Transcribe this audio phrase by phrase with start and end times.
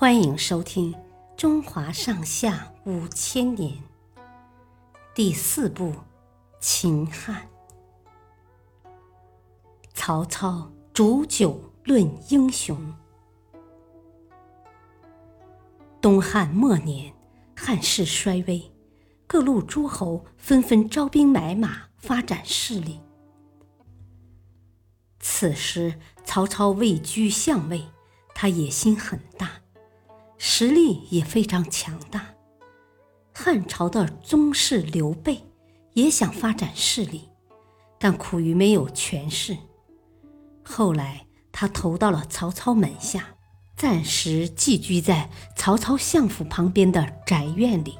[0.00, 0.94] 欢迎收听
[1.36, 3.72] 《中华上下五千年》
[5.12, 5.86] 第四部
[6.60, 7.48] 《秦汉》。
[9.94, 12.94] 曹操煮酒论英雄。
[16.00, 17.12] 东汉末年，
[17.56, 18.70] 汉室衰微，
[19.26, 23.00] 各路诸侯纷纷招兵买马，发展势力。
[25.18, 27.86] 此时，曹操位居相位，
[28.32, 29.50] 他野心很大。
[30.60, 32.34] 实力也非常强大。
[33.32, 35.40] 汉朝的宗室刘备
[35.92, 37.28] 也想发展势力，
[37.96, 39.56] 但苦于没有权势。
[40.64, 43.36] 后来他投到了曹操门下，
[43.76, 47.96] 暂时寄居在曹操相府旁边的宅院里。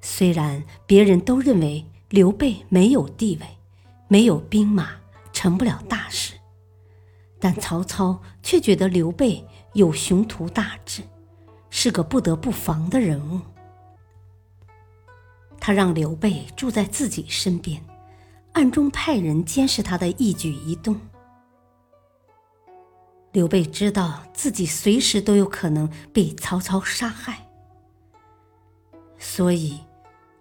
[0.00, 3.46] 虽然别人都认为刘备没有地位，
[4.08, 4.96] 没有兵马，
[5.32, 6.34] 成不了大事。
[7.38, 11.02] 但曹操却觉得刘备有雄图大志，
[11.70, 13.40] 是个不得不防的人物。
[15.60, 17.84] 他让刘备住在自己身边，
[18.52, 20.98] 暗中派人监视他的一举一动。
[23.32, 27.46] 刘备知道自己随时都有可能被曹操杀害，
[29.18, 29.78] 所以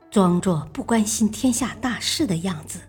[0.09, 2.79] 装作不关心天下大事的样子，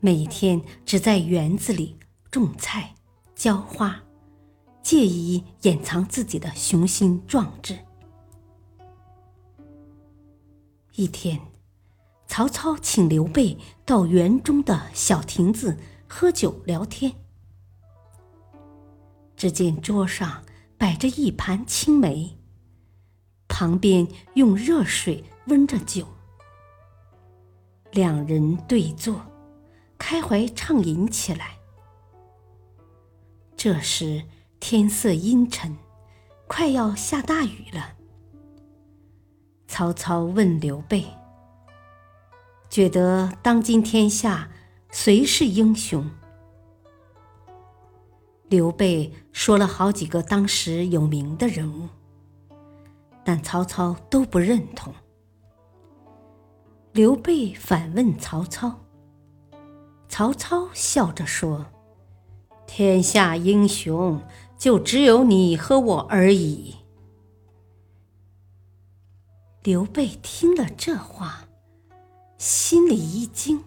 [0.00, 1.98] 每天只在园子里。
[2.28, 2.94] 种菜、
[3.34, 3.98] 浇花，
[4.86, 7.76] 借以掩藏自己的雄心壮志。
[10.94, 11.40] 一天，
[12.28, 17.12] 曹操请刘备到园中的小亭子喝酒聊天。
[19.36, 20.44] 只见桌上
[20.78, 22.38] 摆着一盘青梅，
[23.48, 26.06] 旁边用热水温着酒，
[27.90, 29.20] 两人对坐，
[29.98, 31.58] 开怀畅饮起来。
[33.56, 34.22] 这时
[34.58, 35.76] 天色阴沉，
[36.46, 37.92] 快要下大雨了。
[39.68, 41.04] 曹操问刘备
[42.70, 44.48] ：“觉得当今天下
[44.90, 46.08] 谁是英雄？”
[48.48, 51.88] 刘备说了好几个当时有名的人物，
[53.24, 54.94] 但曹操都不认同。
[56.92, 58.80] 刘备反问曹操，
[60.08, 61.66] 曹操笑着说。
[62.68, 64.20] 天下英雄
[64.58, 66.76] 就只有你和我而已。
[69.62, 71.48] 刘备听了这话，
[72.38, 73.64] 心里一惊，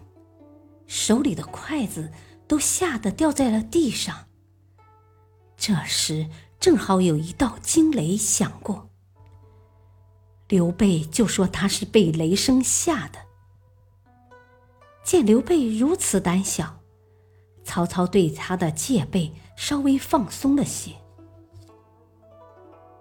[0.86, 2.10] 手里的筷子
[2.48, 4.26] 都吓得掉在了地上。
[5.56, 6.28] 这时
[6.58, 8.88] 正好有一道惊雷响过，
[10.48, 13.18] 刘备就说他是被雷声吓的。
[15.04, 16.80] 见刘备如此胆小。
[17.62, 20.94] 曹操对他的戒备稍微放松了些，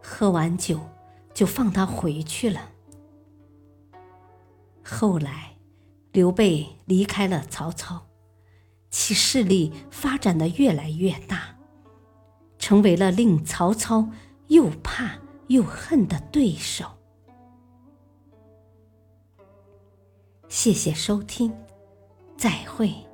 [0.03, 0.77] 喝完酒
[1.33, 2.69] 就放他回去了。
[4.83, 5.55] 后来，
[6.11, 8.05] 刘备离开了曹操，
[8.89, 11.55] 其势力发展的越来越大，
[12.57, 14.09] 成为了令曹操
[14.47, 16.85] 又怕又恨的对手。
[20.49, 21.55] 谢谢收听，
[22.35, 23.08] 再会。